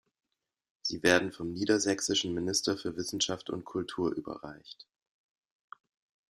Sie 0.81 1.03
werden 1.03 1.31
vom 1.31 1.53
Niedersächsischen 1.53 2.33
Minister 2.33 2.75
für 2.75 2.97
Wissenschaft 2.97 3.51
und 3.51 3.65
Kultur 3.65 4.11
überreicht. 4.15 4.87